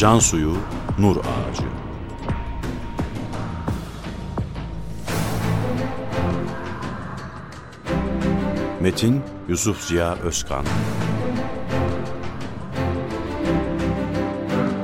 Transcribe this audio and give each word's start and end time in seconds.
Can 0.00 0.18
suyu, 0.18 0.56
nur 0.98 1.16
ağacı. 1.16 1.62
Metin 8.80 9.22
Yusuf 9.48 9.80
Ziya 9.80 10.14
Özkan. 10.14 10.64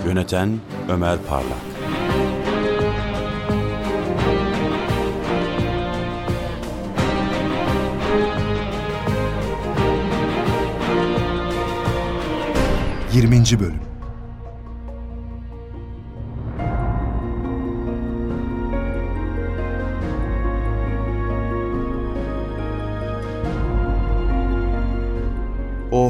Yöneten 0.07 0.61
Ömer 0.89 1.19
Parlak. 1.29 1.59
Yirminci 13.13 13.61
Bölüm 13.61 13.86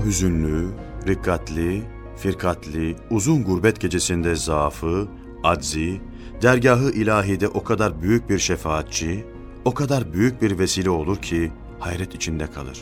Hüzünlü, 0.04 0.68
rikkatli, 1.06 1.82
firkatli, 2.16 2.96
uzun 3.10 3.44
gurbet 3.44 3.80
gecesinde 3.80 4.36
zaafı, 4.36 5.08
aczi, 5.44 6.00
dergahı 6.42 6.90
ilahide 6.90 7.48
o 7.48 7.64
kadar 7.64 8.02
büyük 8.02 8.30
bir 8.30 8.38
şefaatçi, 8.38 9.26
o 9.64 9.74
kadar 9.74 10.12
büyük 10.12 10.42
bir 10.42 10.58
vesile 10.58 10.90
olur 10.90 11.16
ki 11.16 11.52
hayret 11.78 12.14
içinde 12.14 12.50
kalır. 12.50 12.78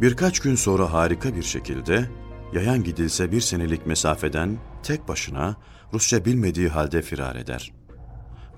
Birkaç 0.00 0.40
gün 0.40 0.54
sonra 0.54 0.92
harika 0.92 1.36
bir 1.36 1.42
şekilde, 1.42 2.08
yayan 2.52 2.84
gidilse 2.84 3.32
bir 3.32 3.40
senelik 3.40 3.86
mesafeden 3.86 4.58
tek 4.82 5.08
başına 5.08 5.56
Rusça 5.92 6.24
bilmediği 6.24 6.68
halde 6.68 7.02
firar 7.02 7.36
eder. 7.36 7.72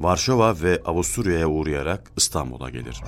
Varşova 0.01 0.55
ve 0.63 0.83
Avusturya'ya 0.85 1.47
uğrayarak 1.47 2.13
İstanbul'a 2.17 2.71
gelir. 2.71 3.01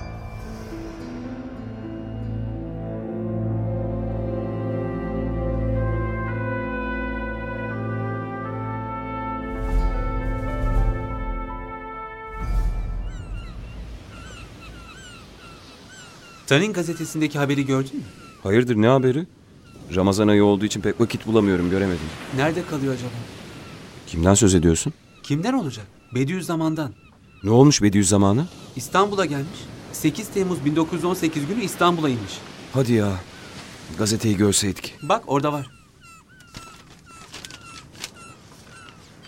Tanin 16.47 16.73
gazetesindeki 16.73 17.39
haberi 17.39 17.65
gördün 17.65 17.95
mü? 17.95 18.03
Hayırdır 18.43 18.75
ne 18.75 18.87
haberi? 18.87 19.25
Ramazan 19.95 20.27
ayı 20.27 20.43
olduğu 20.43 20.65
için 20.65 20.81
pek 20.81 21.01
vakit 21.01 21.27
bulamıyorum 21.27 21.69
göremedim. 21.69 22.05
Nerede 22.35 22.65
kalıyor 22.65 22.93
acaba? 22.93 23.09
Kimden 24.07 24.33
söz 24.33 24.55
ediyorsun? 24.55 24.93
Kimden 25.23 25.53
olacak? 25.53 25.85
Bediüzzaman'dan. 26.15 26.91
Ne 27.43 27.49
olmuş 27.49 27.81
Bediüzzaman'a? 27.81 28.47
İstanbul'a 28.75 29.25
gelmiş. 29.25 29.59
8 29.93 30.27
Temmuz 30.27 30.65
1918 30.65 31.47
günü 31.47 31.61
İstanbul'a 31.63 32.09
inmiş. 32.09 32.33
Hadi 32.73 32.93
ya. 32.93 33.11
Gazeteyi 33.97 34.37
görseydik. 34.37 34.95
Bak 35.03 35.23
orada 35.27 35.53
var. 35.53 35.67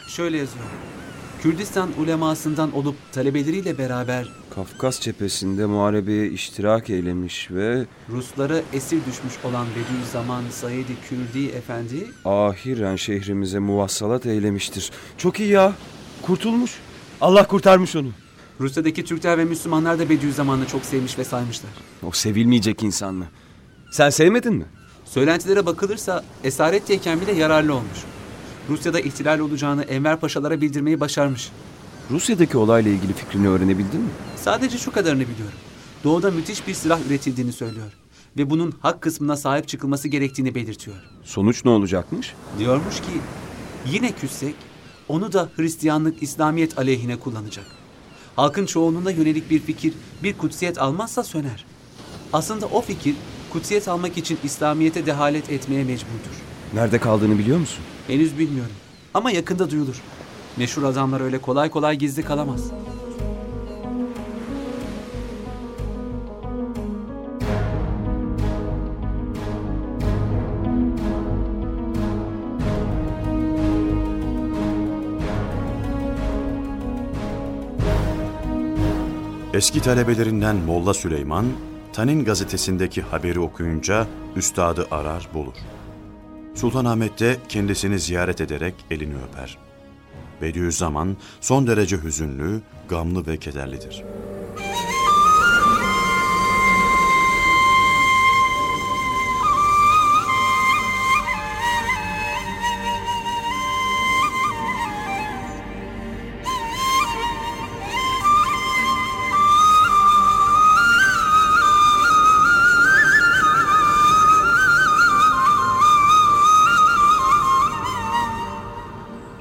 Şöyle 0.07 0.37
yazıyor. 0.37 0.65
Kürdistan 1.41 1.89
ulemasından 1.99 2.75
olup 2.75 2.95
talebeleriyle 3.11 3.77
beraber 3.77 4.29
Kafkas 4.57 4.99
cephesinde 4.99 5.65
muharebeye 5.65 6.29
iştirak 6.29 6.89
eylemiş 6.89 7.51
ve 7.51 7.85
Ruslara 8.09 8.61
esir 8.73 8.99
düşmüş 9.05 9.33
olan 9.43 9.67
Bediüzzaman 9.75 10.43
Said-i 10.51 10.95
Kürdi 11.09 11.45
Efendi 11.45 12.07
ahiren 12.25 12.95
şehrimize 12.95 13.59
muvassalat 13.59 14.25
eylemiştir. 14.25 14.91
Çok 15.17 15.39
iyi 15.39 15.49
ya. 15.49 15.73
Kurtulmuş. 16.21 16.71
Allah 17.21 17.47
kurtarmış 17.47 17.95
onu. 17.95 18.07
Rusya'daki 18.59 19.05
Türkler 19.05 19.37
ve 19.37 19.45
Müslümanlar 19.45 19.99
da 19.99 20.09
Bediüzzaman'ı 20.09 20.65
çok 20.65 20.85
sevmiş 20.85 21.17
ve 21.19 21.23
saymışlar. 21.23 21.71
O 22.03 22.11
sevilmeyecek 22.11 22.83
insan 22.83 23.15
mı? 23.15 23.25
Sen 23.91 24.09
sevmedin 24.09 24.53
mi? 24.53 24.65
Söylentilere 25.05 25.65
bakılırsa 25.65 26.23
esaretteyken 26.43 27.21
bile 27.21 27.31
yararlı 27.31 27.73
olmuş. 27.73 27.99
Rusya'da 28.69 28.99
ihtilal 28.99 29.39
olacağını 29.39 29.83
Enver 29.83 30.19
Paşalara 30.19 30.61
bildirmeyi 30.61 30.99
başarmış. 30.99 31.51
Rusya'daki 32.11 32.57
olayla 32.57 32.91
ilgili 32.91 33.13
fikrini 33.13 33.47
öğrenebildin 33.47 34.01
mi? 34.01 34.09
Sadece 34.35 34.77
şu 34.77 34.91
kadarını 34.91 35.21
biliyorum. 35.21 35.57
Doğuda 36.03 36.31
müthiş 36.31 36.67
bir 36.67 36.73
silah 36.73 36.99
üretildiğini 37.07 37.53
söylüyor. 37.53 37.91
Ve 38.37 38.49
bunun 38.49 38.73
hak 38.81 39.01
kısmına 39.01 39.37
sahip 39.37 39.67
çıkılması 39.67 40.07
gerektiğini 40.07 40.55
belirtiyor. 40.55 40.97
Sonuç 41.23 41.65
ne 41.65 41.71
olacakmış? 41.71 42.33
Diyormuş 42.59 42.95
ki 42.95 43.11
yine 43.91 44.11
küssek 44.11 44.55
onu 45.07 45.33
da 45.33 45.49
Hristiyanlık 45.55 46.23
İslamiyet 46.23 46.77
aleyhine 46.79 47.15
kullanacak. 47.19 47.65
Halkın 48.35 48.65
çoğunluğuna 48.65 49.11
yönelik 49.11 49.49
bir 49.49 49.59
fikir 49.59 49.93
bir 50.23 50.37
kutsiyet 50.37 50.77
almazsa 50.81 51.23
söner. 51.23 51.65
Aslında 52.33 52.65
o 52.65 52.81
fikir 52.81 53.15
kutsiyet 53.49 53.87
almak 53.87 54.17
için 54.17 54.37
İslamiyet'e 54.43 55.05
dehalet 55.05 55.49
etmeye 55.49 55.83
mecburdur. 55.83 56.35
Nerede 56.73 56.99
kaldığını 56.99 57.39
biliyor 57.39 57.57
musun? 57.57 57.83
Henüz 58.07 58.39
bilmiyorum 58.39 58.73
ama 59.13 59.31
yakında 59.31 59.71
duyulur. 59.71 60.01
Meşhur 60.57 60.83
adamlar 60.83 61.21
öyle 61.21 61.37
kolay 61.37 61.69
kolay 61.69 61.95
gizli 61.95 62.23
kalamaz. 62.23 62.71
Eski 79.53 79.81
talebelerinden 79.81 80.55
Molla 80.55 80.93
Süleyman, 80.93 81.45
Tanin 81.93 82.25
gazetesindeki 82.25 83.01
haberi 83.01 83.39
okuyunca 83.39 84.07
üstadı 84.35 84.87
arar 84.91 85.27
bulur. 85.33 85.55
Sultanahmet'te 86.55 87.37
kendisini 87.49 87.99
ziyaret 87.99 88.41
ederek 88.41 88.75
elini 88.91 89.15
öper. 89.29 89.66
Bediüzzaman 90.41 91.17
son 91.41 91.67
derece 91.67 92.03
hüzünlü, 92.03 92.61
gamlı 92.89 93.27
ve 93.27 93.37
kederlidir. 93.37 94.03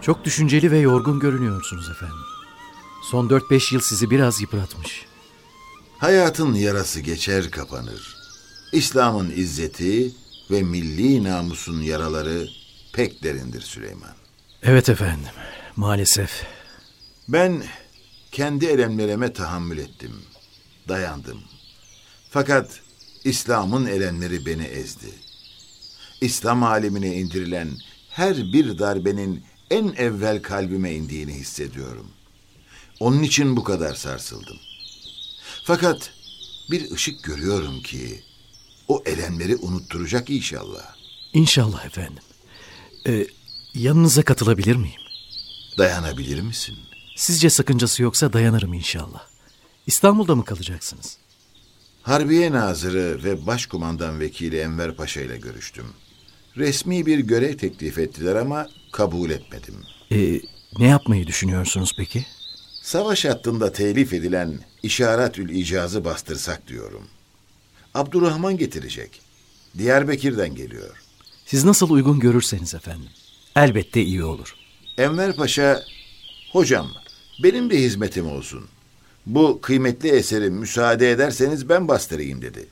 Çok 0.07 0.25
düşünceli 0.25 0.71
ve 0.71 0.79
yorgun 0.79 1.21
görünüyorsunuz 1.21 1.91
efendim. 1.91 2.25
Son 3.03 3.29
4-5 3.29 3.75
yıl 3.75 3.81
sizi 3.81 4.11
biraz 4.11 4.41
yıpratmış. 4.41 5.07
Hayatın 5.99 6.55
yarası 6.55 7.01
geçer 7.01 7.51
kapanır. 7.51 8.17
İslam'ın 8.73 9.31
izzeti 9.31 10.13
ve 10.51 10.63
milli 10.63 11.25
namusun 11.25 11.81
yaraları 11.81 12.49
pek 12.93 13.23
derindir 13.23 13.61
Süleyman. 13.61 14.15
Evet 14.63 14.89
efendim, 14.89 15.29
maalesef. 15.77 16.47
Ben 17.29 17.65
kendi 18.33 18.67
elemlerime 18.67 19.33
tahammül 19.33 19.79
ettim. 19.79 20.13
Dayandım. 20.89 21.41
Fakat 22.31 22.81
İslam'ın 23.25 23.87
elemleri 23.87 24.47
beni 24.47 24.65
ezdi. 24.65 25.11
İslam 26.21 26.63
alemine 26.63 27.15
indirilen 27.15 27.69
her 28.11 28.37
bir 28.37 28.79
darbenin 28.79 29.45
en 29.71 29.89
evvel 29.97 30.43
kalbime 30.43 30.95
indiğini 30.95 31.35
hissediyorum. 31.35 32.11
Onun 33.01 33.23
için 33.23 33.57
bu 33.57 33.65
kadar 33.65 33.95
sarsıldım. 33.95 34.57
Fakat 35.65 36.11
bir 36.71 36.91
ışık 36.91 37.25
görüyorum 37.25 37.83
ki 37.83 38.23
o 38.89 39.03
elemleri 39.07 39.57
unutturacak 39.57 40.31
inşallah. 40.31 40.97
İnşallah 41.33 41.87
efendim. 41.87 42.23
Ee, 43.07 43.27
yanınıza 43.75 44.23
katılabilir 44.23 44.77
miyim? 44.77 45.01
Dayanabilir 45.79 46.41
misin? 46.41 46.77
Sizce 47.17 47.51
sakıncası 47.51 48.03
yoksa 48.03 48.33
dayanırım 48.33 48.75
inşallah. 48.75 49.27
İstanbul'da 49.87 50.35
mı 50.35 50.45
kalacaksınız? 50.45 51.17
Harbiye 52.03 52.53
Nazırı 52.53 53.25
ve 53.25 53.47
Başkumandan 53.47 54.21
Vekili 54.21 54.59
Enver 54.59 54.97
Paşa 54.97 55.21
ile 55.21 55.37
görüştüm. 55.39 55.87
Resmi 56.57 57.07
bir 57.07 57.19
görev 57.19 57.57
teklif 57.57 57.99
ettiler 57.99 58.37
ama 58.37 58.69
kabul 58.93 59.31
etmedim. 59.31 59.75
Ee, 60.13 60.41
ne 60.79 60.87
yapmayı 60.87 61.27
düşünüyorsunuz 61.27 61.95
peki? 61.99 62.27
Savaş 62.83 63.25
hattında 63.25 63.73
telif 63.73 64.13
edilen 64.13 64.59
İşaretül 64.83 65.49
İcaz'ı 65.49 66.05
bastırsak 66.05 66.69
diyorum. 66.69 67.03
Abdurrahman 67.95 68.57
getirecek. 68.57 69.21
Diyarbakır'dan 69.79 70.55
geliyor. 70.55 71.03
Siz 71.47 71.65
nasıl 71.65 71.91
uygun 71.91 72.21
görürseniz 72.21 72.75
efendim. 72.75 73.09
Elbette 73.57 74.03
iyi 74.03 74.25
olur. 74.25 74.55
Enver 74.99 75.37
Paşa, 75.37 75.83
hocam 76.53 76.91
benim 77.43 77.71
de 77.71 77.79
hizmetim 77.79 78.27
olsun. 78.27 78.65
Bu 79.27 79.61
kıymetli 79.61 80.09
eseri 80.09 80.51
müsaade 80.51 81.11
ederseniz 81.11 81.69
ben 81.69 81.89
bastırayım 81.89 82.43
dedi. 82.43 82.67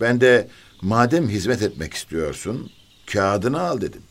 Ben 0.00 0.20
de 0.20 0.48
madem 0.82 1.28
hizmet 1.28 1.62
etmek 1.62 1.94
istiyorsun, 1.94 2.70
kağıdını 3.12 3.60
al 3.60 3.80
dedim. 3.80 4.02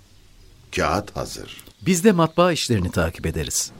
Kağıt 0.75 1.15
hazır. 1.15 1.63
Biz 1.85 2.03
de 2.03 2.11
matbaa 2.11 2.51
işlerini 2.51 2.91
takip 2.91 3.25
ederiz. 3.25 3.71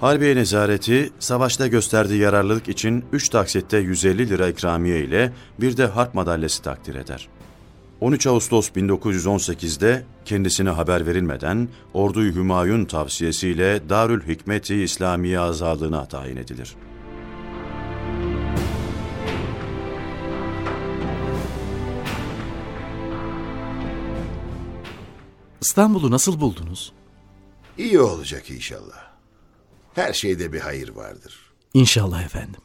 Harbiye 0.00 0.36
Nezareti, 0.36 1.12
savaşta 1.18 1.66
gösterdiği 1.66 2.20
yararlılık 2.20 2.68
için 2.68 3.04
3 3.12 3.28
taksitte 3.28 3.78
150 3.78 4.28
lira 4.28 4.48
ikramiye 4.48 5.04
ile 5.04 5.32
bir 5.60 5.76
de 5.76 5.86
harp 5.86 6.14
madalyası 6.14 6.62
takdir 6.62 6.94
eder. 6.94 7.28
13 8.00 8.26
Ağustos 8.26 8.68
1918'de 8.70 10.04
kendisine 10.24 10.70
haber 10.70 11.06
verilmeden 11.06 11.68
Ordu-i 11.94 12.34
Hümayun 12.34 12.84
tavsiyesiyle 12.84 13.88
Darül 13.88 14.28
Hikmeti 14.28 14.74
İslamiye 14.82 15.40
azadlığına 15.40 16.08
tayin 16.08 16.36
edilir. 16.36 16.76
İstanbul'u 25.60 26.10
nasıl 26.10 26.40
buldunuz? 26.40 26.92
İyi 27.78 28.00
olacak 28.00 28.50
inşallah. 28.50 29.14
Her 29.94 30.12
şeyde 30.12 30.52
bir 30.52 30.60
hayır 30.60 30.88
vardır. 30.88 31.52
İnşallah 31.74 32.24
efendim. 32.24 32.60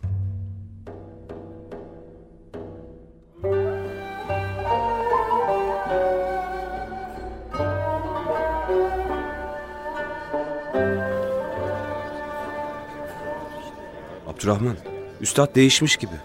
Abdurrahman, 14.40 14.76
üstad 15.22 15.56
değişmiş 15.56 15.98
gibi. 15.98 16.16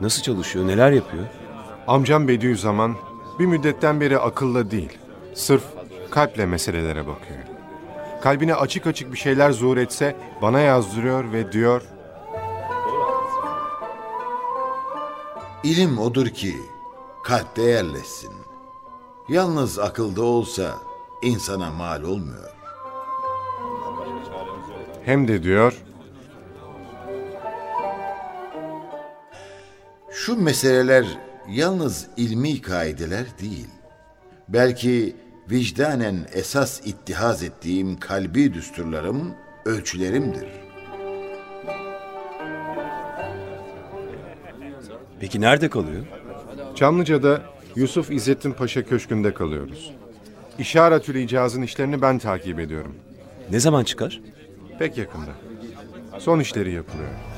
Nasıl 0.00 0.22
çalışıyor, 0.22 0.66
neler 0.66 0.92
yapıyor? 0.92 1.24
Amcam 1.86 2.28
Bediüzzaman 2.28 2.96
bir 3.38 3.46
müddetten 3.46 4.00
beri 4.00 4.18
akılla 4.18 4.70
değil, 4.70 4.98
sırf 5.34 5.62
kalple 6.10 6.46
meselelere 6.46 7.06
bakıyor. 7.06 7.38
Kalbine 8.22 8.54
açık 8.54 8.86
açık 8.86 9.12
bir 9.12 9.18
şeyler 9.18 9.50
zuhur 9.50 9.76
etse 9.76 10.16
bana 10.42 10.60
yazdırıyor 10.60 11.32
ve 11.32 11.52
diyor 11.52 11.82
İlim 15.64 15.98
odur 15.98 16.26
ki 16.26 16.54
kalpte 17.24 17.62
yerleşsin. 17.62 18.32
Yalnız 19.28 19.78
akılda 19.78 20.22
olsa 20.22 20.74
insana 21.22 21.70
mal 21.70 22.02
olmuyor. 22.02 22.50
hem 25.04 25.28
de 25.28 25.42
diyor 25.42 25.82
Şu 30.24 30.36
meseleler 30.36 31.06
yalnız 31.48 32.06
ilmi 32.16 32.60
kaideler 32.60 33.24
değil. 33.40 33.68
Belki 34.48 35.16
vicdanen 35.50 36.16
esas 36.32 36.86
ittihaz 36.86 37.42
ettiğim 37.42 37.96
kalbi 37.96 38.54
düsturlarım, 38.54 39.34
ölçülerimdir. 39.64 40.46
Peki 45.20 45.40
nerede 45.40 45.70
kalıyor? 45.70 46.06
Çamlıca'da 46.74 47.42
Yusuf 47.76 48.10
İzzettin 48.10 48.52
Paşa 48.52 48.82
Köşkü'nde 48.82 49.34
kalıyoruz. 49.34 49.92
İşaretül 50.58 51.14
icazın 51.14 51.62
işlerini 51.62 52.02
ben 52.02 52.18
takip 52.18 52.60
ediyorum. 52.60 52.94
Ne 53.50 53.60
zaman 53.60 53.84
çıkar? 53.84 54.20
Pek 54.78 54.98
yakında. 54.98 55.30
Son 56.18 56.40
işleri 56.40 56.72
yapılıyor. 56.72 57.33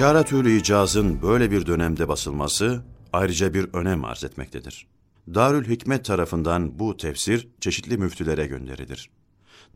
İşaretül 0.00 0.46
İcaz'ın 0.46 1.22
böyle 1.22 1.50
bir 1.50 1.66
dönemde 1.66 2.08
basılması 2.08 2.82
ayrıca 3.12 3.54
bir 3.54 3.68
önem 3.72 4.04
arz 4.04 4.24
etmektedir. 4.24 4.86
Darül 5.34 5.68
Hikmet 5.68 6.04
tarafından 6.04 6.78
bu 6.78 6.96
tefsir 6.96 7.48
çeşitli 7.60 7.98
müftülere 7.98 8.46
gönderilir. 8.46 9.10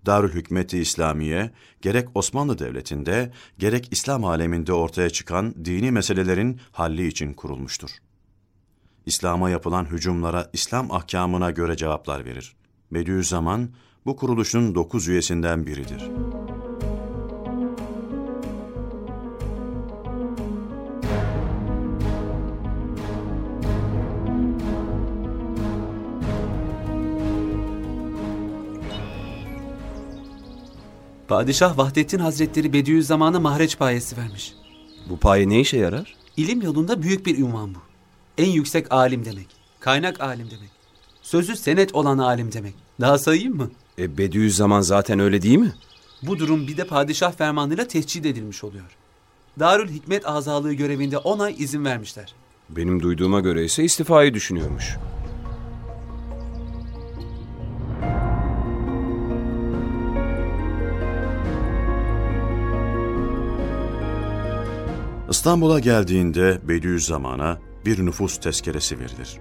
Darül 0.07 0.35
Hikmeti 0.35 0.79
İslamiye 0.79 1.51
gerek 1.83 2.09
Osmanlı 2.15 2.59
Devleti'nde 2.59 3.33
gerek 3.59 3.89
İslam 3.91 4.25
aleminde 4.25 4.73
ortaya 4.73 5.11
çıkan 5.11 5.65
dini 5.65 5.91
meselelerin 5.91 6.61
halli 6.73 7.07
için 7.07 7.33
kurulmuştur. 7.33 7.91
İslam'a 9.07 9.51
yapılan 9.51 9.85
hücumlara 9.85 10.51
İslam 10.53 10.91
ahkamına 10.91 11.51
göre 11.51 11.77
cevaplar 11.77 12.25
verir. 12.25 12.57
Bediüzzaman 12.93 13.69
bu 14.07 14.17
kuruluşun 14.17 14.75
dokuz 14.75 15.09
üyesinden 15.09 15.67
biridir. 15.67 16.11
Padişah 31.35 31.79
Vahdettin 31.79 32.19
Hazretleri 32.19 32.73
Bediüzzaman'a 32.73 33.41
mahreç 33.41 33.79
payesi 33.79 34.17
vermiş. 34.17 34.55
Bu 35.09 35.17
paye 35.17 35.49
ne 35.49 35.61
işe 35.61 35.77
yarar? 35.77 36.15
İlim 36.37 36.63
yolunda 36.63 37.03
büyük 37.03 37.27
bir 37.27 37.39
ünvan 37.39 37.75
bu. 37.75 37.79
En 38.39 38.51
yüksek 38.51 38.93
alim 38.93 39.25
demek. 39.25 39.47
Kaynak 39.81 40.21
alim 40.21 40.47
demek. 40.51 40.71
Sözü 41.23 41.57
senet 41.57 41.95
olan 41.95 42.19
alim 42.19 42.53
demek. 42.53 42.75
Daha 43.01 43.19
sayayım 43.19 43.57
mı? 43.57 43.71
E 43.99 44.19
Bediüzzaman 44.19 44.81
zaten 44.81 45.19
öyle 45.19 45.43
değil 45.43 45.59
mi? 45.59 45.73
Bu 46.23 46.39
durum 46.39 46.67
bir 46.67 46.77
de 46.77 46.85
padişah 46.85 47.33
fermanıyla 47.33 47.89
tehcid 47.89 48.25
edilmiş 48.25 48.65
oluyor. 48.65 48.97
Darül 49.59 49.89
Hikmet 49.89 50.27
azalığı 50.29 50.73
görevinde 50.73 51.19
10 51.19 51.39
ay 51.39 51.55
izin 51.59 51.85
vermişler. 51.85 52.35
Benim 52.71 53.03
duyduğuma 53.03 53.41
göre 53.41 53.65
ise 53.65 53.85
istifayı 53.85 54.35
düşünüyormuş. 54.35 54.97
İstanbul'a 65.45 65.79
geldiğinde 65.79 66.69
Bediüzzaman'a 66.69 67.59
bir 67.87 68.07
nüfus 68.07 68.41
tezkeresi 68.41 68.99
verilir. 68.99 69.41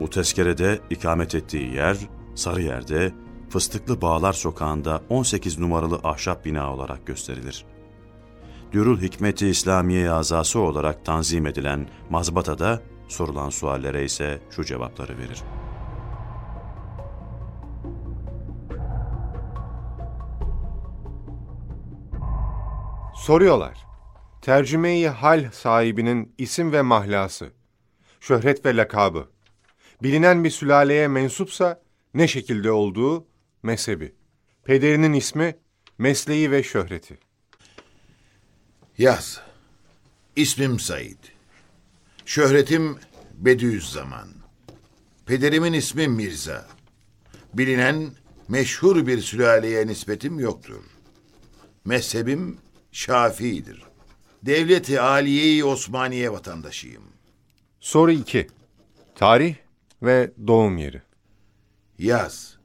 Bu 0.00 0.10
tezkerede 0.10 0.80
ikamet 0.90 1.34
ettiği 1.34 1.74
yer 1.74 1.96
Sarıyer'de 2.34 3.12
Fıstıklı 3.50 4.00
Bağlar 4.02 4.32
Sokağı'nda 4.32 5.02
18 5.08 5.58
numaralı 5.58 6.00
ahşap 6.04 6.44
bina 6.44 6.74
olarak 6.74 7.06
gösterilir. 7.06 7.64
Dürül 8.72 9.02
Hikmeti 9.02 9.48
İslamiye 9.48 10.10
azası 10.10 10.60
olarak 10.60 11.04
tanzim 11.04 11.46
edilen 11.46 11.88
mazbatada 12.10 12.82
sorulan 13.08 13.50
suallere 13.50 14.04
ise 14.04 14.40
şu 14.50 14.64
cevapları 14.64 15.18
verir. 15.18 15.42
Soruyorlar. 23.14 23.95
Tercümeyi 24.46 25.08
hal 25.08 25.50
sahibinin 25.52 26.34
isim 26.38 26.72
ve 26.72 26.82
mahlası, 26.82 27.52
şöhret 28.20 28.66
ve 28.66 28.76
lakabı, 28.76 29.30
bilinen 30.02 30.44
bir 30.44 30.50
sülaleye 30.50 31.08
mensupsa 31.08 31.82
ne 32.14 32.28
şekilde 32.28 32.70
olduğu, 32.70 33.26
mezhebi, 33.62 34.14
pederinin 34.64 35.12
ismi, 35.12 35.56
mesleği 35.98 36.50
ve 36.50 36.62
şöhreti. 36.62 37.18
Yaz. 38.98 39.40
İsmim 40.36 40.80
Said. 40.80 41.24
Şöhretim 42.26 42.98
Bediüzzaman. 43.34 44.28
Pederimin 45.26 45.72
ismi 45.72 46.08
Mirza. 46.08 46.66
Bilinen 47.54 48.10
meşhur 48.48 49.06
bir 49.06 49.20
sülaleye 49.20 49.86
nispetim 49.86 50.38
yoktur. 50.38 50.84
Mezhebim 51.84 52.58
Şafii'dir. 52.92 53.85
Devleti 54.46 55.00
Aliye-i 55.00 55.64
Osmaniye 55.64 56.32
vatandaşıyım. 56.32 57.02
Soru 57.80 58.12
2. 58.12 58.46
Tarih 59.14 59.54
ve 60.02 60.30
doğum 60.46 60.78
yeri. 60.78 61.02
Yaz. 61.98 62.56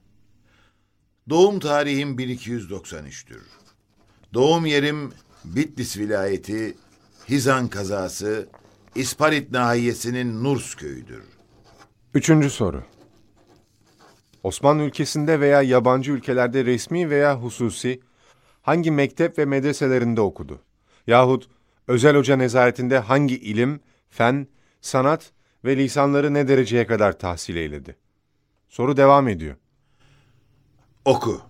Doğum 1.30 1.60
tarihim 1.60 2.18
1293'tür. 2.18 3.42
Doğum 4.34 4.66
yerim 4.66 5.14
Bitlis 5.46 5.98
vilayeti, 5.98 6.78
Hizan 7.30 7.68
kazası, 7.68 8.50
İsparit 8.96 9.52
nahiyesinin 9.52 10.44
Nurs 10.44 10.76
köyüdür. 10.76 11.24
Üçüncü 12.14 12.50
soru. 12.50 12.84
Osmanlı 14.44 14.84
ülkesinde 14.84 15.40
veya 15.40 15.62
yabancı 15.62 16.12
ülkelerde 16.12 16.66
resmi 16.66 17.10
veya 17.10 17.42
hususi 17.42 18.02
hangi 18.62 18.92
mektep 18.92 19.38
ve 19.38 19.46
medreselerinde 19.46 20.22
okudu? 20.22 20.62
Yahut 21.08 21.50
özel 21.88 22.18
hoca 22.18 22.38
nezaretinde 22.38 23.00
hangi 23.00 23.40
ilim, 23.40 23.80
fen, 24.10 24.48
sanat 24.82 25.32
ve 25.66 25.78
lisanları 25.78 26.34
ne 26.34 26.48
dereceye 26.48 26.88
kadar 26.88 27.20
tahsil 27.20 27.56
eyledi? 27.56 27.96
Soru 28.70 28.98
devam 28.98 29.28
ediyor. 29.28 29.56
Oku. 31.06 31.42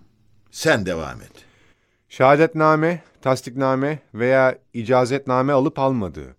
Sen 0.50 0.86
devam 0.86 1.22
et. 1.22 1.32
Şehadetname, 2.08 3.02
tasdikname 3.22 3.98
veya 4.14 4.58
icazetname 4.74 5.52
alıp 5.52 5.78
almadığı. 5.78 6.36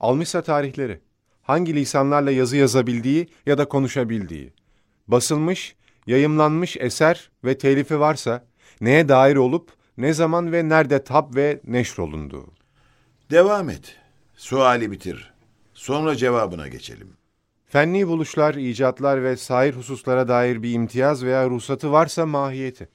Almışsa 0.00 0.42
tarihleri. 0.42 1.00
Hangi 1.42 1.74
lisanlarla 1.74 2.30
yazı 2.30 2.56
yazabildiği 2.56 3.28
ya 3.46 3.58
da 3.58 3.68
konuşabildiği. 3.68 4.52
Basılmış, 5.08 5.76
yayımlanmış 6.06 6.76
eser 6.80 7.30
ve 7.44 7.58
telifi 7.58 8.00
varsa 8.00 8.44
neye 8.80 9.08
dair 9.08 9.36
olup 9.36 9.70
ne 9.96 10.12
zaman 10.12 10.52
ve 10.52 10.68
nerede 10.68 11.04
tap 11.04 11.36
ve 11.36 11.60
neşrolunduğu. 11.64 12.52
Devam 13.30 13.70
et. 13.70 13.96
Suali 14.36 14.90
bitir. 14.90 15.32
Sonra 15.74 16.16
cevabına 16.16 16.68
geçelim. 16.68 17.16
Fenni 17.66 18.08
buluşlar, 18.08 18.54
icatlar 18.54 19.24
ve 19.24 19.36
sair 19.36 19.74
hususlara 19.74 20.28
dair 20.28 20.62
bir 20.62 20.72
imtiyaz 20.72 21.24
veya 21.24 21.50
ruhsatı 21.50 21.92
varsa 21.92 22.26
mahiyeti. 22.26 22.88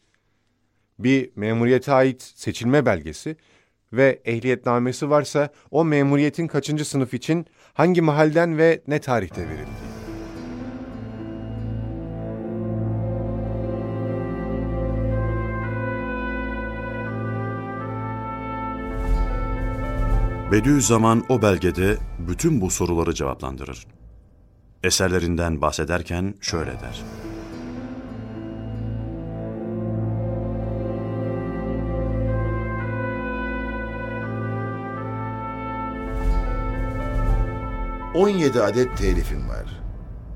Bir 1.00 1.29
memuriyete 1.36 1.93
ait 1.93 2.21
seçilme 2.21 2.86
belgesi 2.86 3.38
ve 3.93 4.21
ehliyetnamesi 4.25 5.09
varsa 5.09 5.50
o 5.71 5.86
memuriyetin 5.86 6.48
kaçıncı 6.48 6.86
sınıf 6.86 7.13
için 7.13 7.45
hangi 7.74 8.01
mahalden 8.01 8.57
ve 8.57 8.81
ne 8.88 9.00
tarihte 9.00 9.50
verildi? 9.50 9.88
Bediüzzaman 20.51 21.23
o 21.29 21.41
belgede 21.41 21.97
bütün 22.19 22.61
bu 22.61 22.69
soruları 22.69 23.13
cevaplandırır. 23.13 23.87
Eserlerinden 24.83 25.61
bahsederken 25.61 26.35
şöyle 26.41 26.71
der. 26.71 27.03
On 38.15 38.29
yedi 38.29 38.61
adet 38.61 38.97
telifim 38.97 39.49
var. 39.49 39.81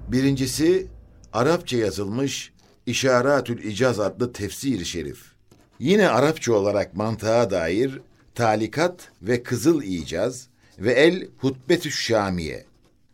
Birincisi 0.07 0.87
Arapça 1.33 1.77
yazılmış 1.77 2.53
İşaratül 2.85 3.63
İcaz 3.63 3.99
adlı 3.99 4.33
tefsir-i 4.33 4.85
şerif. 4.85 5.33
Yine 5.79 6.09
Arapça 6.09 6.53
olarak 6.53 6.95
mantığa 6.95 7.51
dair 7.51 8.01
Talikat 8.35 9.11
ve 9.21 9.43
Kızıl 9.43 9.83
İcaz 9.83 10.47
ve 10.79 10.93
El 10.93 11.27
Hutbetü 11.37 11.91
Şamiye. 11.91 12.65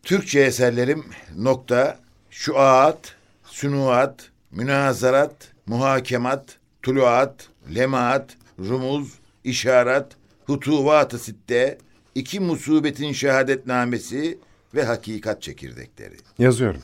Türkçe 0.04 0.40
eserlerim 0.40 1.06
nokta, 1.38 2.00
şuat, 2.30 3.16
sünuat, 3.44 4.30
münazarat, 4.52 5.52
muhakemat, 5.66 6.58
tuluat, 6.82 7.48
lemaat, 7.76 8.38
rumuz, 8.60 9.14
işaret, 9.44 10.06
hutuvat-ı 10.46 11.20
sitte, 11.20 11.78
iki 12.16 12.40
musibetin 12.40 13.12
şehadetnamesi 13.12 14.38
ve 14.76 14.84
hakikat 14.84 15.42
çekirdekleri. 15.42 16.16
Yazıyorum. 16.40 16.82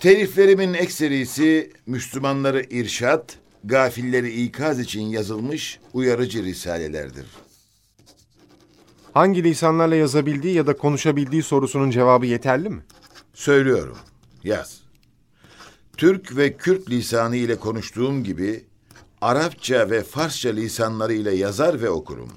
Teliflerimin 0.00 0.74
ekserisi 0.74 1.72
Müslümanları 1.86 2.62
irşat, 2.70 3.38
gafilleri 3.68 4.42
ikaz 4.42 4.80
için 4.80 5.00
yazılmış 5.02 5.80
uyarıcı 5.92 6.44
risalelerdir. 6.44 7.26
Hangi 9.14 9.44
lisanlarla 9.44 9.96
yazabildiği 9.96 10.54
ya 10.54 10.66
da 10.66 10.76
konuşabildiği 10.76 11.42
sorusunun 11.42 11.90
cevabı 11.90 12.26
yeterli 12.26 12.68
mi? 12.68 12.82
Söylüyorum, 13.34 13.96
yaz. 14.44 14.80
Türk 15.96 16.36
ve 16.36 16.56
Kürt 16.56 16.90
lisanı 16.90 17.36
ile 17.36 17.56
konuştuğum 17.56 18.24
gibi 18.24 18.64
Arapça 19.20 19.90
ve 19.90 20.02
Farsça 20.02 20.50
lisanları 20.50 21.12
ile 21.12 21.34
yazar 21.34 21.80
ve 21.80 21.90
okurum. 21.90 22.28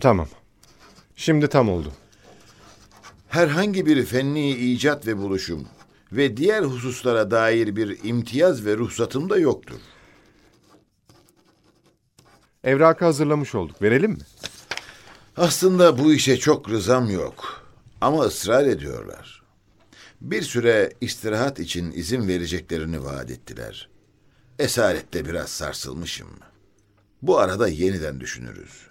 Tamam. 0.00 0.28
Şimdi 1.16 1.48
tam 1.48 1.68
oldu. 1.68 1.92
Herhangi 3.28 3.86
bir 3.86 4.04
fenni 4.04 4.50
icat 4.50 5.06
ve 5.06 5.18
buluşum 5.18 5.66
ve 6.12 6.36
diğer 6.36 6.62
hususlara 6.62 7.30
dair 7.30 7.76
bir 7.76 7.98
imtiyaz 8.04 8.66
ve 8.66 8.76
ruhsatım 8.76 9.30
da 9.30 9.38
yoktur. 9.38 9.80
Evrakı 12.68 13.04
hazırlamış 13.04 13.54
olduk. 13.54 13.82
Verelim 13.82 14.10
mi? 14.10 14.18
Aslında 15.36 15.98
bu 15.98 16.12
işe 16.12 16.36
çok 16.38 16.70
rızam 16.70 17.10
yok. 17.10 17.66
Ama 18.00 18.22
ısrar 18.22 18.66
ediyorlar. 18.66 19.42
Bir 20.20 20.42
süre 20.42 20.92
istirahat 21.00 21.58
için 21.58 21.92
izin 21.92 22.28
vereceklerini 22.28 23.04
vaat 23.04 23.30
ettiler. 23.30 23.88
Esarette 24.58 25.24
biraz 25.24 25.48
sarsılmışım. 25.48 26.28
Bu 27.22 27.38
arada 27.38 27.68
yeniden 27.68 28.20
düşünürüz. 28.20 28.87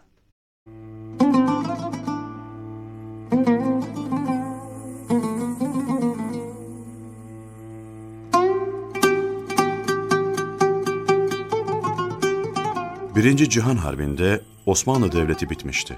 Birinci 13.18 13.50
Cihan 13.50 13.76
Harbi'nde 13.76 14.42
Osmanlı 14.66 15.12
Devleti 15.12 15.50
bitmişti. 15.50 15.96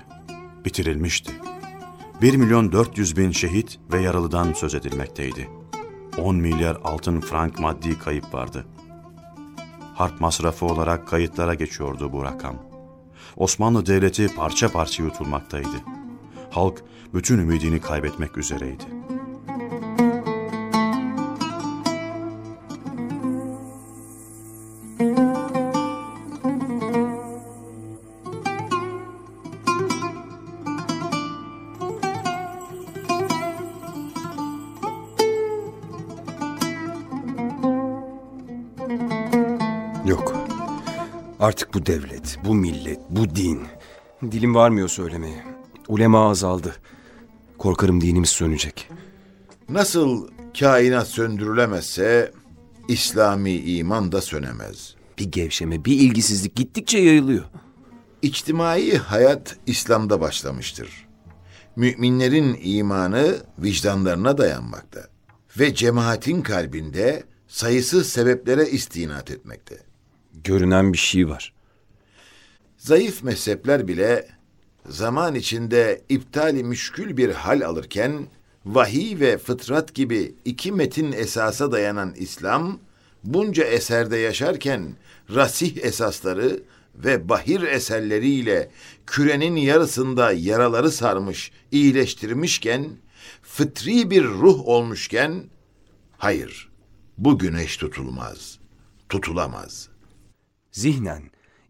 Bitirilmişti. 0.66 1.32
1 2.22 2.36
milyon 2.36 2.72
400 2.72 3.18
bin 3.18 3.32
şehit 3.32 3.80
ve 3.94 4.02
yaralıdan 4.02 4.54
söz 4.54 4.76
edilmekteydi. 4.76 5.50
10 6.18 6.36
milyar 6.36 6.78
altın 6.84 7.22
frank 7.22 7.60
maddi 7.60 8.00
kayıp 8.00 8.34
vardı. 8.34 8.66
Harp 9.96 10.22
masrafı 10.22 10.66
olarak 10.66 11.08
kayıtlara 11.08 11.54
geçiyordu 11.54 12.14
bu 12.14 12.24
rakam. 12.24 12.56
Osmanlı 13.38 13.86
Devleti 13.86 14.36
parça 14.36 14.72
parça 14.72 15.04
yutulmaktaydı. 15.04 15.78
Halk 16.52 16.84
bütün 17.14 17.38
ümidini 17.40 17.82
kaybetmek 17.82 18.38
üzereydi. 18.38 18.99
Artık 41.50 41.74
bu 41.74 41.86
devlet, 41.86 42.38
bu 42.46 42.56
millet, 42.56 43.00
bu 43.10 43.36
din. 43.36 43.62
Dilim 44.32 44.56
varmıyor 44.56 44.90
söylemeye. 44.90 45.46
Ulema 45.88 46.30
azaldı. 46.30 46.76
Korkarım 47.58 48.02
dinimiz 48.02 48.30
sönecek. 48.30 48.90
Nasıl 49.70 50.28
kainat 50.60 51.08
söndürülemezse 51.08 52.32
İslami 52.88 53.52
iman 53.52 54.12
da 54.12 54.22
sönemez. 54.22 54.96
Bir 55.20 55.32
gevşeme, 55.32 55.86
bir 55.86 56.00
ilgisizlik 56.00 56.56
gittikçe 56.56 56.98
yayılıyor. 56.98 57.46
İçtimai 58.22 58.98
hayat 58.98 59.58
İslam'da 59.66 60.22
başlamıştır. 60.22 61.08
Müminlerin 61.76 62.60
imanı 62.64 63.38
vicdanlarına 63.60 64.38
dayanmakta 64.38 65.08
ve 65.60 65.76
cemaatin 65.76 66.42
kalbinde 66.42 67.24
sayısız 67.48 68.10
sebeplere 68.10 68.70
istinat 68.70 69.32
etmekte. 69.32 69.89
Görünen 70.44 70.94
bir 70.94 70.98
şey 70.98 71.30
var. 71.30 71.54
Zayıf 72.78 73.24
mezhepler 73.24 73.88
bile 73.88 74.28
zaman 74.90 75.36
içinde 75.36 76.02
iptali 76.10 76.64
müşkül 76.64 77.18
bir 77.18 77.30
hal 77.30 77.62
alırken 77.62 78.28
vahiy 78.66 79.20
ve 79.20 79.38
fıtrat 79.38 79.96
gibi 79.96 80.36
iki 80.46 80.72
metin 80.72 81.12
esasa 81.12 81.72
dayanan 81.72 82.14
İslam 82.18 82.80
bunca 83.24 83.64
eserde 83.64 84.18
yaşarken 84.18 84.96
rasih 85.34 85.78
esasları 85.78 86.64
ve 86.96 87.30
bahir 87.30 87.62
eserleriyle 87.62 88.72
kürenin 89.06 89.56
yarısında 89.56 90.32
yaraları 90.32 90.92
sarmış, 90.92 91.52
iyileştirmişken, 91.72 92.88
fıtri 93.42 94.10
bir 94.10 94.24
ruh 94.24 94.68
olmuşken, 94.68 95.44
hayır, 96.18 96.70
bu 97.18 97.40
güneş 97.40 97.78
tutulmaz, 97.78 98.60
tutulamaz. 99.10 99.90
Zihnen, 100.80 101.24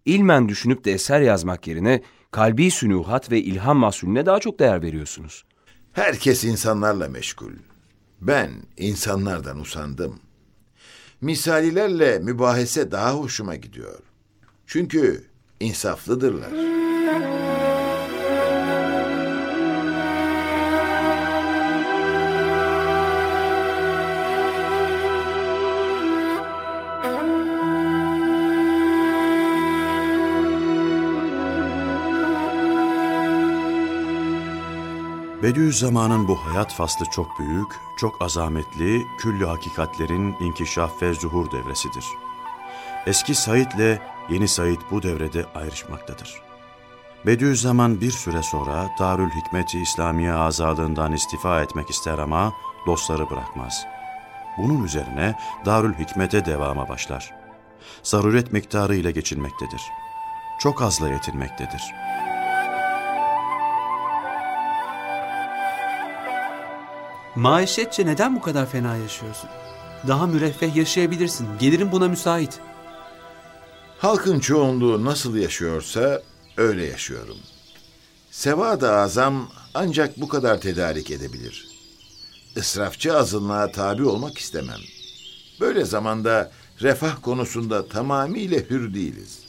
ilmen 0.05 0.49
düşünüp 0.49 0.85
de 0.85 0.91
eser 0.91 1.21
yazmak 1.21 1.67
yerine 1.67 2.01
kalbi 2.31 2.71
sünuhat 2.71 3.31
ve 3.31 3.41
ilham 3.41 3.77
mahsulüne 3.77 4.25
daha 4.25 4.39
çok 4.39 4.59
değer 4.59 4.81
veriyorsunuz. 4.81 5.45
Herkes 5.93 6.43
insanlarla 6.43 7.09
meşgul. 7.09 7.51
Ben 8.21 8.51
insanlardan 8.77 9.59
usandım. 9.59 10.19
Misalilerle 11.21 12.19
mübahese 12.19 12.91
daha 12.91 13.13
hoşuma 13.13 13.55
gidiyor. 13.55 13.99
Çünkü 14.67 15.25
insaflıdırlar. 15.59 16.51
Bediüzzaman'ın 35.49 36.27
bu 36.27 36.35
hayat 36.35 36.73
faslı 36.73 37.05
çok 37.05 37.39
büyük, 37.39 37.67
çok 37.97 38.21
azametli, 38.21 39.01
küllü 39.17 39.45
hakikatlerin 39.45 40.35
inkişaf 40.39 41.01
ve 41.01 41.13
zuhur 41.13 41.51
devresidir. 41.51 42.05
Eski 43.05 43.35
Said'le 43.35 43.99
yeni 44.29 44.47
Said 44.47 44.77
bu 44.91 45.03
devrede 45.03 45.45
ayrışmaktadır. 45.55 46.41
Bediüzzaman 47.25 48.01
bir 48.01 48.11
süre 48.11 48.43
sonra 48.43 48.89
Darül 48.99 49.29
Hikmet-i 49.29 49.81
İslamiye 49.81 50.33
azalığından 50.33 51.13
istifa 51.13 51.61
etmek 51.61 51.89
ister 51.89 52.17
ama 52.17 52.53
dostları 52.85 53.29
bırakmaz. 53.29 53.85
Bunun 54.57 54.83
üzerine 54.83 55.35
Darül 55.65 55.93
Hikmet'e 55.93 56.45
devama 56.45 56.89
başlar. 56.89 57.33
Zaruret 58.03 58.53
miktarı 58.53 58.95
ile 58.95 59.11
geçinmektedir. 59.11 59.81
Çok 60.59 60.81
azla 60.81 61.09
yetinmektedir. 61.09 61.81
Maişetçe 67.35 68.05
neden 68.05 68.35
bu 68.35 68.41
kadar 68.41 68.69
fena 68.69 68.95
yaşıyorsun? 68.95 69.49
Daha 70.07 70.27
müreffeh 70.27 70.75
yaşayabilirsin. 70.75 71.47
Gelirin 71.59 71.91
buna 71.91 72.07
müsait. 72.07 72.59
Halkın 73.97 74.39
çoğunluğu 74.39 75.05
nasıl 75.05 75.35
yaşıyorsa 75.35 76.21
öyle 76.57 76.85
yaşıyorum. 76.85 77.37
Sevad-ı 78.31 78.91
azam 78.91 79.49
ancak 79.73 80.21
bu 80.21 80.27
kadar 80.27 80.61
tedarik 80.61 81.11
edebilir. 81.11 81.67
Israfçı 82.55 83.17
azınlığa 83.17 83.71
tabi 83.71 84.05
olmak 84.05 84.37
istemem. 84.37 84.79
Böyle 85.59 85.85
zamanda 85.85 86.51
refah 86.81 87.21
konusunda 87.21 87.87
tamamıyla 87.87 88.59
hür 88.59 88.93
değiliz. 88.93 89.39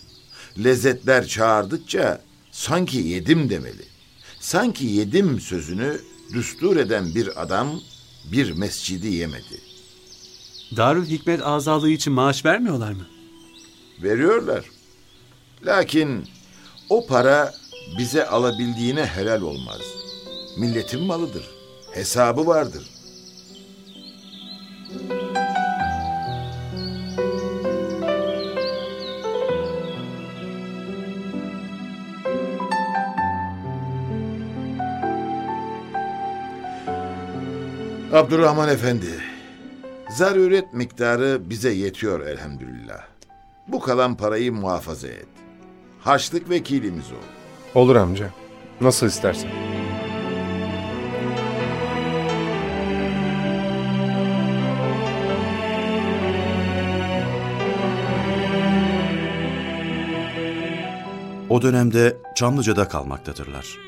Lezzetler 0.65 1.27
çağırdıkça 1.27 2.21
sanki 2.51 2.99
yedim 2.99 3.51
demeli. 3.51 3.85
Sanki 4.41 4.87
yedim 4.87 5.41
sözünü 5.41 6.01
düstur 6.33 6.77
eden 6.77 7.15
bir 7.15 7.43
adam 7.43 7.81
bir 8.25 8.53
mescidi 8.53 9.07
yemedi. 9.09 9.61
Darül 10.77 11.07
Hikmet 11.07 11.47
azalığı 11.47 11.91
için 11.91 12.13
maaş 12.13 12.45
vermiyorlar 12.45 12.93
mı? 12.93 13.07
Veriyorlar. 14.03 14.65
Lakin 15.67 16.25
o 16.89 17.07
para 17.07 17.55
bize 17.99 18.27
alabildiğine 18.27 19.07
helal 19.07 19.43
olmaz. 19.43 19.81
Milletin 20.59 21.03
malıdır. 21.03 21.45
Hesabı 21.93 22.47
vardır. 22.47 22.83
Abdurrahman 38.13 38.69
Efendi, 38.69 39.07
zaruret 40.11 40.75
miktarı 40.75 41.51
bize 41.51 41.71
yetiyor 41.71 42.27
elhamdülillah. 42.27 43.07
Bu 43.69 43.81
kalan 43.81 44.17
parayı 44.17 44.53
muhafaza 44.53 45.09
et. 45.09 45.27
Haçlık 46.01 46.51
vekilimiz 46.51 47.13
ol. 47.13 47.17
Olur 47.75 47.97
amca. 47.97 48.31
Nasıl 48.81 49.07
istersen. 49.07 49.51
O 61.49 61.63
dönemde 61.63 62.17
Çamlıca'da 62.35 62.89
kalmaktadırlar. 62.89 63.79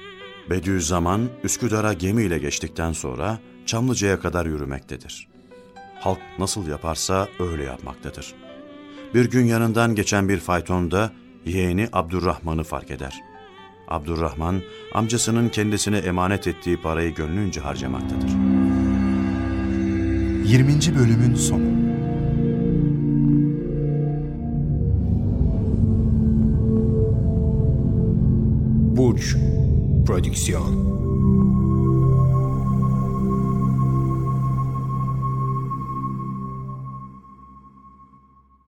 Bediüzzaman 0.51 1.29
Üsküdar'a 1.45 1.93
gemiyle 1.93 2.39
geçtikten 2.39 2.93
sonra 2.93 3.39
Çamlıca'ya 3.67 4.21
kadar 4.21 4.47
yürümektedir. 4.47 5.29
Halk 6.01 6.19
nasıl 6.39 6.69
yaparsa 6.69 7.29
öyle 7.41 7.65
yapmaktadır. 7.65 8.35
Bir 9.15 9.31
gün 9.31 9.45
yanından 9.45 9.95
geçen 9.95 10.29
bir 10.29 10.39
faytonda 10.39 11.13
yeğeni 11.47 11.89
Abdurrahman'ı 11.93 12.65
fark 12.65 12.91
eder. 12.91 13.21
Abdurrahman 13.89 14.63
amcasının 14.95 15.49
kendisine 15.49 15.99
emanet 15.99 16.47
ettiği 16.47 16.77
parayı 16.77 17.15
gönlünce 17.15 17.61
harcamaktadır. 17.61 18.31
20. 20.45 20.73
bölümün 20.99 21.35
sonu. 21.35 21.93
Burç 28.97 29.37
Proyección. 30.05 30.92